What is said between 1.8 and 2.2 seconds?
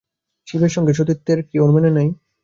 নেই?